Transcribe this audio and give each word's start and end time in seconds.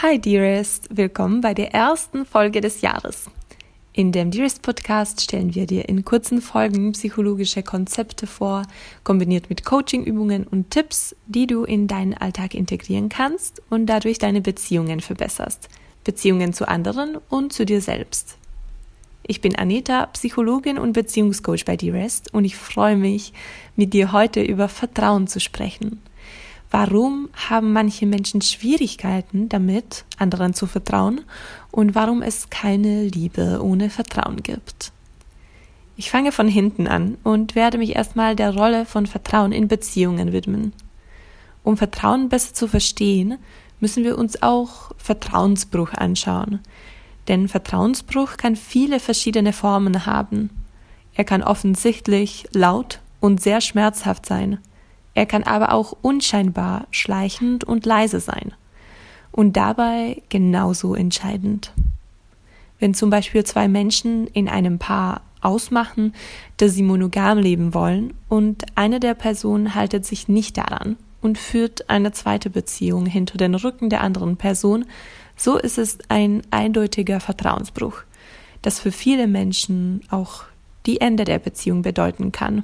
Hi 0.00 0.16
Dearest, 0.16 0.96
willkommen 0.96 1.40
bei 1.40 1.54
der 1.54 1.74
ersten 1.74 2.24
Folge 2.24 2.60
des 2.60 2.82
Jahres. 2.82 3.28
In 3.92 4.12
dem 4.12 4.30
Dearest 4.30 4.62
Podcast 4.62 5.20
stellen 5.20 5.56
wir 5.56 5.66
dir 5.66 5.88
in 5.88 6.04
kurzen 6.04 6.40
Folgen 6.40 6.92
psychologische 6.92 7.64
Konzepte 7.64 8.28
vor, 8.28 8.62
kombiniert 9.02 9.50
mit 9.50 9.64
Coachingübungen 9.64 10.46
und 10.46 10.70
Tipps, 10.70 11.16
die 11.26 11.48
du 11.48 11.64
in 11.64 11.88
deinen 11.88 12.14
Alltag 12.14 12.54
integrieren 12.54 13.08
kannst 13.08 13.60
und 13.70 13.86
dadurch 13.86 14.18
deine 14.18 14.40
Beziehungen 14.40 15.00
verbesserst. 15.00 15.68
Beziehungen 16.04 16.52
zu 16.52 16.68
anderen 16.68 17.18
und 17.28 17.52
zu 17.52 17.66
dir 17.66 17.80
selbst. 17.80 18.38
Ich 19.24 19.40
bin 19.40 19.56
Anita, 19.56 20.06
Psychologin 20.06 20.78
und 20.78 20.92
Beziehungscoach 20.92 21.64
bei 21.64 21.76
Dearest 21.76 22.32
und 22.32 22.44
ich 22.44 22.54
freue 22.54 22.96
mich, 22.96 23.32
mit 23.74 23.94
dir 23.94 24.12
heute 24.12 24.42
über 24.42 24.68
Vertrauen 24.68 25.26
zu 25.26 25.40
sprechen. 25.40 26.00
Warum 26.70 27.30
haben 27.48 27.72
manche 27.72 28.04
Menschen 28.04 28.42
Schwierigkeiten 28.42 29.48
damit, 29.48 30.04
anderen 30.18 30.52
zu 30.52 30.66
vertrauen 30.66 31.22
und 31.70 31.94
warum 31.94 32.20
es 32.20 32.50
keine 32.50 33.04
Liebe 33.04 33.60
ohne 33.62 33.88
Vertrauen 33.88 34.42
gibt? 34.42 34.92
Ich 35.96 36.10
fange 36.10 36.30
von 36.30 36.46
hinten 36.46 36.86
an 36.86 37.16
und 37.24 37.54
werde 37.54 37.78
mich 37.78 37.96
erstmal 37.96 38.36
der 38.36 38.54
Rolle 38.54 38.84
von 38.84 39.06
Vertrauen 39.06 39.50
in 39.50 39.66
Beziehungen 39.66 40.32
widmen. 40.32 40.72
Um 41.64 41.76
Vertrauen 41.76 42.28
besser 42.28 42.54
zu 42.54 42.68
verstehen, 42.68 43.38
müssen 43.80 44.04
wir 44.04 44.18
uns 44.18 44.42
auch 44.42 44.92
Vertrauensbruch 44.96 45.94
anschauen. 45.94 46.60
Denn 47.28 47.48
Vertrauensbruch 47.48 48.36
kann 48.36 48.56
viele 48.56 49.00
verschiedene 49.00 49.52
Formen 49.52 50.06
haben. 50.06 50.50
Er 51.14 51.24
kann 51.24 51.42
offensichtlich 51.42 52.46
laut 52.52 53.00
und 53.20 53.42
sehr 53.42 53.60
schmerzhaft 53.60 54.24
sein. 54.24 54.58
Er 55.18 55.26
kann 55.26 55.42
aber 55.42 55.72
auch 55.72 55.96
unscheinbar, 56.00 56.86
schleichend 56.92 57.64
und 57.64 57.84
leise 57.84 58.20
sein. 58.20 58.54
Und 59.32 59.56
dabei 59.56 60.22
genauso 60.28 60.94
entscheidend. 60.94 61.72
Wenn 62.78 62.94
zum 62.94 63.10
Beispiel 63.10 63.42
zwei 63.42 63.66
Menschen 63.66 64.28
in 64.28 64.48
einem 64.48 64.78
Paar 64.78 65.22
ausmachen, 65.40 66.14
dass 66.58 66.74
sie 66.74 66.84
monogam 66.84 67.38
leben 67.38 67.74
wollen 67.74 68.14
und 68.28 68.64
eine 68.76 69.00
der 69.00 69.14
Personen 69.14 69.74
haltet 69.74 70.06
sich 70.06 70.28
nicht 70.28 70.56
daran 70.56 70.94
und 71.20 71.36
führt 71.36 71.90
eine 71.90 72.12
zweite 72.12 72.48
Beziehung 72.48 73.04
hinter 73.04 73.38
den 73.38 73.56
Rücken 73.56 73.90
der 73.90 74.02
anderen 74.02 74.36
Person, 74.36 74.84
so 75.34 75.58
ist 75.58 75.78
es 75.78 75.98
ein 76.08 76.42
eindeutiger 76.52 77.18
Vertrauensbruch, 77.18 78.02
das 78.62 78.78
für 78.78 78.92
viele 78.92 79.26
Menschen 79.26 80.00
auch 80.10 80.44
die 80.86 81.00
Ende 81.00 81.24
der 81.24 81.40
Beziehung 81.40 81.82
bedeuten 81.82 82.30
kann. 82.30 82.62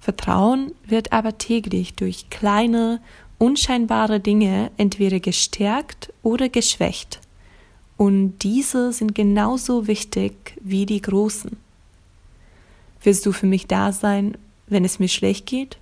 Vertrauen 0.00 0.72
wird 0.86 1.12
aber 1.12 1.38
täglich 1.38 1.94
durch 1.94 2.30
kleine, 2.30 3.00
unscheinbare 3.38 4.20
Dinge 4.20 4.70
entweder 4.76 5.20
gestärkt 5.20 6.12
oder 6.22 6.48
geschwächt. 6.48 7.20
Und 7.96 8.38
diese 8.44 8.92
sind 8.92 9.14
genauso 9.14 9.86
wichtig 9.86 10.56
wie 10.62 10.86
die 10.86 11.02
großen. 11.02 11.56
Willst 13.02 13.26
du 13.26 13.32
für 13.32 13.46
mich 13.46 13.66
da 13.66 13.92
sein, 13.92 14.36
wenn 14.66 14.84
es 14.84 14.98
mir 14.98 15.08
schlecht 15.08 15.46
geht? 15.46 15.78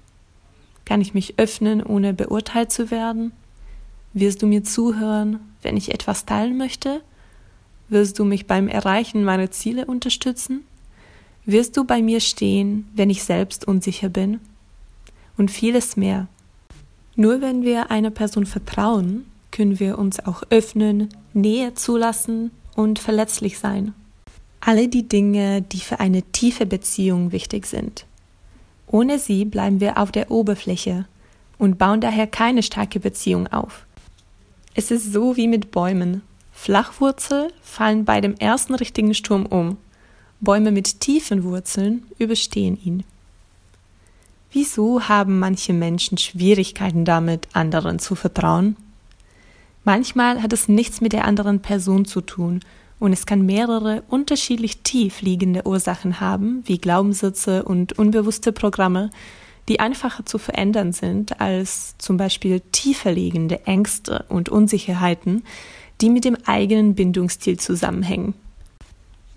Kann 0.84 1.00
ich 1.00 1.14
mich 1.14 1.38
öffnen, 1.38 1.82
ohne 1.82 2.14
beurteilt 2.14 2.72
zu 2.72 2.90
werden? 2.90 3.32
Wirst 4.12 4.40
du 4.40 4.46
mir 4.46 4.64
zuhören, 4.64 5.40
wenn 5.62 5.76
ich 5.76 5.92
etwas 5.92 6.24
teilen 6.24 6.56
möchte? 6.56 7.02
Wirst 7.88 8.18
du 8.18 8.24
mich 8.24 8.46
beim 8.46 8.68
Erreichen 8.68 9.24
meiner 9.24 9.50
Ziele 9.50 9.84
unterstützen? 9.84 10.64
Wirst 11.48 11.76
du 11.76 11.84
bei 11.84 12.02
mir 12.02 12.18
stehen, 12.18 12.88
wenn 12.96 13.08
ich 13.08 13.22
selbst 13.22 13.68
unsicher 13.68 14.08
bin? 14.08 14.40
Und 15.36 15.52
vieles 15.52 15.96
mehr. 15.96 16.26
Nur 17.14 17.40
wenn 17.40 17.62
wir 17.62 17.92
einer 17.92 18.10
Person 18.10 18.46
vertrauen, 18.46 19.26
können 19.52 19.78
wir 19.78 19.96
uns 19.96 20.18
auch 20.18 20.42
öffnen, 20.50 21.08
Nähe 21.34 21.74
zulassen 21.74 22.50
und 22.74 22.98
verletzlich 22.98 23.60
sein. 23.60 23.94
Alle 24.60 24.88
die 24.88 25.06
Dinge, 25.06 25.62
die 25.62 25.78
für 25.78 26.00
eine 26.00 26.22
tiefe 26.22 26.66
Beziehung 26.66 27.30
wichtig 27.30 27.66
sind. 27.66 28.06
Ohne 28.88 29.20
sie 29.20 29.44
bleiben 29.44 29.80
wir 29.80 29.98
auf 29.98 30.10
der 30.10 30.32
Oberfläche 30.32 31.06
und 31.58 31.78
bauen 31.78 32.00
daher 32.00 32.26
keine 32.26 32.64
starke 32.64 32.98
Beziehung 32.98 33.46
auf. 33.46 33.86
Es 34.74 34.90
ist 34.90 35.12
so 35.12 35.36
wie 35.36 35.46
mit 35.46 35.70
Bäumen. 35.70 36.22
Flachwurzel 36.52 37.52
fallen 37.62 38.04
bei 38.04 38.20
dem 38.20 38.34
ersten 38.34 38.74
richtigen 38.74 39.14
Sturm 39.14 39.46
um 39.46 39.76
Bäume 40.40 40.70
mit 40.70 41.00
tiefen 41.00 41.44
Wurzeln 41.44 42.04
überstehen 42.18 42.78
ihn. 42.82 43.04
Wieso 44.52 45.08
haben 45.08 45.38
manche 45.38 45.72
Menschen 45.72 46.18
Schwierigkeiten 46.18 47.04
damit, 47.04 47.48
anderen 47.52 47.98
zu 47.98 48.14
vertrauen? 48.14 48.76
Manchmal 49.84 50.42
hat 50.42 50.52
es 50.52 50.68
nichts 50.68 51.00
mit 51.00 51.12
der 51.12 51.24
anderen 51.24 51.60
Person 51.60 52.04
zu 52.04 52.20
tun 52.20 52.60
und 52.98 53.12
es 53.12 53.26
kann 53.26 53.46
mehrere 53.46 54.02
unterschiedlich 54.08 54.82
tief 54.82 55.20
liegende 55.20 55.66
Ursachen 55.66 56.20
haben, 56.20 56.62
wie 56.66 56.78
Glaubenssätze 56.78 57.62
und 57.62 57.98
unbewusste 57.98 58.52
Programme, 58.52 59.10
die 59.68 59.80
einfacher 59.80 60.24
zu 60.24 60.38
verändern 60.38 60.92
sind 60.92 61.40
als 61.40 61.96
zum 61.98 62.16
Beispiel 62.16 62.60
tiefer 62.72 63.12
liegende 63.12 63.66
Ängste 63.66 64.24
und 64.28 64.48
Unsicherheiten, 64.48 65.44
die 66.00 66.10
mit 66.10 66.24
dem 66.24 66.36
eigenen 66.46 66.94
Bindungsstil 66.94 67.58
zusammenhängen. 67.58 68.34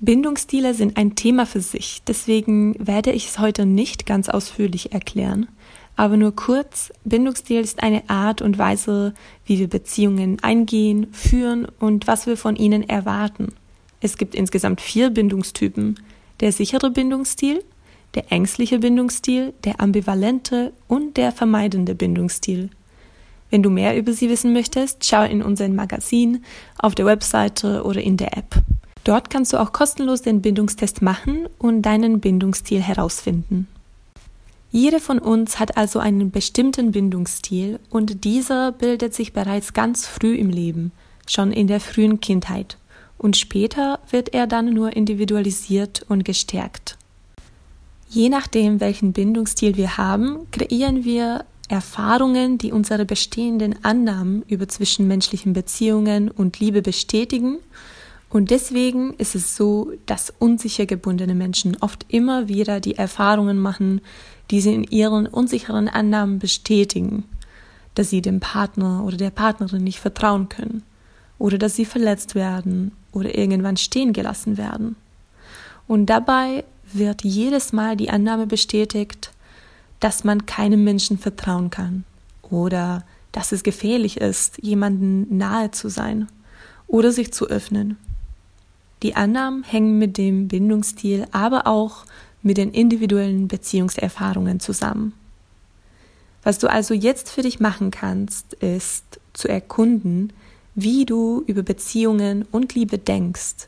Bindungsstile 0.02 0.74
sind 0.74 0.96
ein 0.96 1.16
Thema 1.16 1.46
für 1.46 1.60
sich, 1.60 2.02
deswegen 2.08 2.76
werde 2.80 3.12
ich 3.12 3.28
es 3.28 3.40
heute 3.40 3.66
nicht 3.66 4.06
ganz 4.06 4.30
ausführlich 4.30 4.94
erklären. 4.94 5.48
Aber 5.98 6.16
nur 6.16 6.34
kurz, 6.34 6.94
Bindungsstil 7.04 7.60
ist 7.60 7.84
eine 7.84 8.10
Art 8.10 8.42
und 8.42 8.58
Weise, 8.58 9.14
wie 9.46 9.60
wir 9.60 9.68
Beziehungen 9.68 10.38
eingehen, 10.42 11.08
führen 11.12 11.68
und 11.80 12.08
was 12.08 12.28
wir 12.28 12.38
von 12.38 12.56
ihnen 12.56 12.88
erwarten. 12.88 13.50
Es 14.00 14.18
gibt 14.18 14.36
insgesamt 14.36 14.80
vier 14.80 15.10
Bindungstypen. 15.10 16.00
Der 16.40 16.54
sichere 16.54 16.90
Bindungsstil, 16.90 17.62
der 18.16 18.32
ängstliche 18.32 18.80
Bindungsstil, 18.80 19.54
der 19.66 19.82
ambivalente 19.82 20.72
und 20.88 21.18
der 21.18 21.34
vermeidende 21.34 21.96
Bindungsstil. 21.96 22.70
Wenn 23.50 23.64
du 23.64 23.70
mehr 23.70 23.98
über 23.98 24.14
sie 24.14 24.30
wissen 24.30 24.54
möchtest, 24.54 25.06
schau 25.06 25.24
in 25.24 25.44
unserem 25.44 25.76
Magazin, 25.76 26.46
auf 26.78 26.96
der 26.96 27.06
Webseite 27.06 27.84
oder 27.84 28.02
in 28.02 28.16
der 28.16 28.38
App. 28.38 28.56
Dort 29.04 29.30
kannst 29.30 29.54
du 29.54 29.58
auch 29.58 29.72
kostenlos 29.72 30.22
den 30.22 30.42
Bindungstest 30.42 31.02
machen 31.02 31.48
und 31.58 31.82
deinen 31.82 32.20
Bindungsstil 32.20 32.82
herausfinden. 32.82 33.68
Jede 34.72 35.00
von 35.00 35.18
uns 35.18 35.60
hat 35.60 35.78
also 35.78 36.00
einen 36.00 36.30
bestimmten 36.30 36.92
Bindungsstil 36.92 37.80
und 37.90 38.24
dieser 38.24 38.72
bildet 38.72 39.16
sich 39.16 39.34
bereits 39.34 39.74
ganz 39.74 40.06
früh 40.06 40.36
im 40.36 40.50
Leben, 40.50 40.92
schon 41.26 41.52
in 41.52 41.68
der 41.68 41.80
frühen 41.80 42.20
Kindheit. 42.20 42.78
Und 43.18 43.36
später 43.36 44.00
wird 44.12 44.34
er 44.34 44.48
dann 44.48 44.74
nur 44.74 44.96
individualisiert 44.96 46.06
und 46.08 46.24
gestärkt. 46.24 46.98
Je 48.10 48.30
nachdem, 48.30 48.80
welchen 48.80 49.12
Bindungsstil 49.12 49.76
wir 49.76 49.98
haben, 49.98 50.48
kreieren 50.52 51.04
wir 51.04 51.46
Erfahrungen, 51.68 52.58
die 52.58 52.72
unsere 52.72 53.06
bestehenden 53.06 53.84
Annahmen 53.84 54.44
über 54.48 54.68
zwischenmenschlichen 54.68 55.54
Beziehungen 55.54 56.30
und 56.30 56.60
Liebe 56.60 56.82
bestätigen 56.82 57.58
und 58.30 58.52
deswegen 58.52 59.14
ist 59.16 59.34
es 59.34 59.56
so, 59.56 59.92
dass 60.06 60.32
unsicher 60.38 60.86
gebundene 60.86 61.34
Menschen 61.34 61.78
oft 61.82 62.06
immer 62.10 62.48
wieder 62.48 62.80
die 62.80 62.96
Erfahrungen 62.96 63.58
machen, 63.58 64.02
die 64.52 64.62
sie 64.62 64.74
in 64.74 64.84
ihren 64.84 65.26
unsicheren 65.26 65.88
Annahmen 65.88 66.38
bestätigen, 66.38 67.24
dass 67.96 68.12
sie 68.12 68.22
dem 68.22 68.40
Partner 68.40 69.04
oder 69.04 69.18
der 69.18 69.32
Partnerin 69.32 69.84
nicht 69.84 70.00
vertrauen 70.00 70.48
können 70.48 70.84
oder 71.40 71.58
dass 71.58 71.76
sie 71.76 71.86
verletzt 71.86 72.36
werden 72.36 72.92
oder 73.12 73.36
irgendwann 73.36 73.78
stehen 73.78 74.14
gelassen 74.14 74.58
werden. 74.58 74.96
Und 75.88 76.06
dabei 76.06 76.66
wird 76.94 77.24
jedes 77.24 77.74
Mal 77.74 77.98
die 77.98 78.12
Annahme 78.12 78.46
bestätigt, 78.46 79.32
dass 80.00 80.24
man 80.24 80.46
keinem 80.46 80.84
Menschen 80.84 81.18
vertrauen 81.18 81.72
kann 81.72 82.04
oder 82.44 83.04
dass 83.32 83.52
es 83.52 83.64
gefährlich 83.64 84.18
ist, 84.18 84.60
jemanden 84.62 85.36
nahe 85.36 85.72
zu 85.72 85.90
sein 85.90 86.28
oder 86.88 87.12
sich 87.12 87.34
zu 87.34 87.48
öffnen. 87.48 87.98
Die 89.04 89.16
Annahmen 89.16 89.64
hängen 89.64 89.98
mit 89.98 90.18
dem 90.18 90.48
Bindungsstil, 90.48 91.28
aber 91.32 91.68
auch 91.68 92.06
mit 92.42 92.58
den 92.58 92.72
individuellen 92.72 93.48
Beziehungserfahrungen 93.48 94.60
zusammen. 94.60 95.14
Was 96.44 96.58
du 96.58 96.68
also 96.68 96.94
jetzt 96.94 97.30
für 97.30 97.42
dich 97.42 97.60
machen 97.60 97.92
kannst, 97.92 98.54
ist 98.56 99.20
zu 99.34 99.48
erkunden, 99.48 100.34
wie 100.76 101.06
du 101.06 101.44
über 101.48 101.64
Beziehungen 101.64 102.46
und 102.52 102.76
Liebe 102.76 102.98
denkst. 102.98 103.68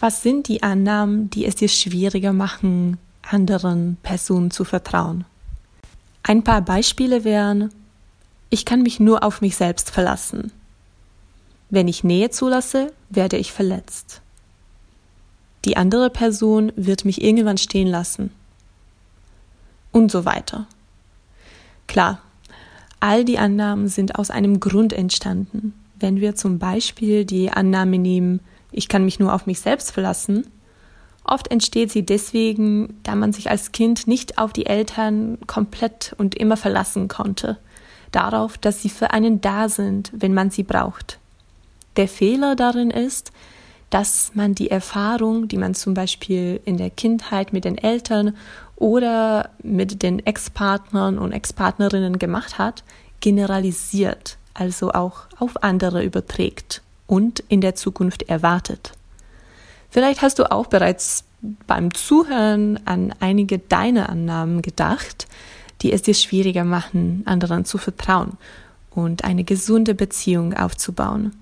Was 0.00 0.22
sind 0.22 0.48
die 0.48 0.62
Annahmen, 0.62 1.28
die 1.30 1.44
es 1.44 1.56
dir 1.56 1.68
schwieriger 1.68 2.32
machen, 2.32 2.98
anderen 3.22 3.98
Personen 4.02 4.50
zu 4.50 4.64
vertrauen? 4.64 5.24
Ein 6.22 6.44
paar 6.44 6.62
Beispiele 6.62 7.24
wären, 7.24 7.70
ich 8.50 8.64
kann 8.64 8.82
mich 8.82 9.00
nur 9.00 9.22
auf 9.22 9.40
mich 9.40 9.56
selbst 9.56 9.90
verlassen. 9.90 10.52
Wenn 11.70 11.88
ich 11.88 12.04
Nähe 12.04 12.30
zulasse, 12.30 12.92
werde 13.10 13.36
ich 13.36 13.52
verletzt. 13.52 14.22
Die 15.64 15.76
andere 15.76 16.08
Person 16.08 16.72
wird 16.76 17.04
mich 17.04 17.22
irgendwann 17.22 17.58
stehen 17.58 17.88
lassen. 17.88 18.30
Und 19.92 20.10
so 20.10 20.24
weiter. 20.24 20.66
Klar, 21.86 22.20
all 23.00 23.24
die 23.24 23.38
Annahmen 23.38 23.88
sind 23.88 24.18
aus 24.18 24.30
einem 24.30 24.60
Grund 24.60 24.92
entstanden. 24.92 25.74
wenn 26.00 26.20
wir 26.20 26.34
zum 26.34 26.58
Beispiel 26.58 27.24
die 27.24 27.50
Annahme 27.50 27.98
nehmen, 27.98 28.40
ich 28.70 28.88
kann 28.88 29.04
mich 29.04 29.18
nur 29.18 29.34
auf 29.34 29.46
mich 29.46 29.60
selbst 29.60 29.90
verlassen, 29.90 30.46
oft 31.24 31.50
entsteht 31.50 31.90
sie 31.90 32.04
deswegen, 32.04 33.00
da 33.02 33.14
man 33.14 33.32
sich 33.32 33.50
als 33.50 33.72
Kind 33.72 34.06
nicht 34.06 34.38
auf 34.38 34.52
die 34.52 34.66
Eltern 34.66 35.38
komplett 35.46 36.14
und 36.18 36.34
immer 36.34 36.56
verlassen 36.56 37.08
konnte, 37.08 37.58
darauf, 38.12 38.58
dass 38.58 38.82
sie 38.82 38.90
für 38.90 39.10
einen 39.10 39.40
da 39.40 39.68
sind, 39.68 40.12
wenn 40.14 40.34
man 40.34 40.50
sie 40.50 40.62
braucht. 40.62 41.17
Der 41.96 42.08
Fehler 42.08 42.56
darin 42.56 42.90
ist, 42.90 43.32
dass 43.90 44.32
man 44.34 44.54
die 44.54 44.70
Erfahrung, 44.70 45.48
die 45.48 45.56
man 45.56 45.74
zum 45.74 45.94
Beispiel 45.94 46.60
in 46.64 46.76
der 46.76 46.90
Kindheit 46.90 47.52
mit 47.52 47.64
den 47.64 47.78
Eltern 47.78 48.36
oder 48.76 49.50
mit 49.62 50.02
den 50.02 50.24
Ex-Partnern 50.24 51.18
und 51.18 51.32
Ex-Partnerinnen 51.32 52.18
gemacht 52.18 52.58
hat, 52.58 52.84
generalisiert, 53.20 54.36
also 54.54 54.92
auch 54.92 55.22
auf 55.38 55.62
andere 55.62 56.04
überträgt 56.04 56.82
und 57.06 57.40
in 57.48 57.60
der 57.60 57.74
Zukunft 57.74 58.22
erwartet. 58.24 58.92
Vielleicht 59.90 60.22
hast 60.22 60.38
du 60.38 60.50
auch 60.52 60.66
bereits 60.66 61.24
beim 61.66 61.94
Zuhören 61.94 62.78
an 62.84 63.14
einige 63.20 63.58
deiner 63.58 64.08
Annahmen 64.08 64.60
gedacht, 64.60 65.26
die 65.82 65.92
es 65.92 66.02
dir 66.02 66.14
schwieriger 66.14 66.64
machen, 66.64 67.22
anderen 67.24 67.64
zu 67.64 67.78
vertrauen 67.78 68.36
und 68.90 69.24
eine 69.24 69.44
gesunde 69.44 69.94
Beziehung 69.94 70.54
aufzubauen. 70.54 71.37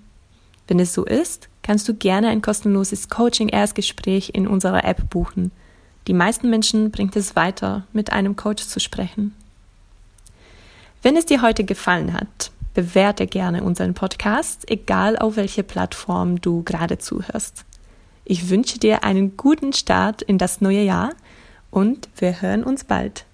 Wenn 0.69 0.81
es 0.81 0.95
so 0.95 1.05
ist, 1.05 1.49
kannst 1.63 1.89
du 1.89 1.95
gerne 1.95 2.29
ein 2.29 2.43
kostenloses 2.43 3.09
Coaching-Erstgespräch 3.09 4.31
in 4.35 4.47
unserer 4.47 4.85
App 4.85 5.11
buchen. 5.11 5.53
Die 6.07 6.13
meisten 6.13 6.51
Menschen 6.51 6.91
bringt 6.91 7.17
es 7.17 7.37
weiter, 7.37 7.85
mit 7.93 8.13
einem 8.13 8.37
Coach 8.37 8.65
zu 8.65 8.81
sprechen. 8.81 9.35
Wenn 11.03 11.17
es 11.17 11.27
dir 11.27 11.43
heute 11.43 11.65
gefallen 11.65 12.13
hat, 12.13 12.51
bewerte 12.75 13.27
gerne 13.27 13.63
unseren 13.63 13.95
Podcast, 13.95 14.71
egal 14.71 15.19
auf 15.19 15.37
welche 15.37 15.63
Plattform 15.63 16.41
du 16.41 16.63
gerade 16.63 16.99
zuhörst. 16.99 17.65
Ich 18.25 18.51
wünsche 18.51 18.79
dir 18.79 19.05
einen 19.05 19.37
guten 19.37 19.73
Start 19.73 20.23
in 20.23 20.39
das 20.39 20.61
neue 20.61 20.83
Jahr 20.83 21.11
und 21.71 22.09
wir 22.17 22.41
hören 22.41 22.65
uns 22.65 22.85
bald. 22.85 23.26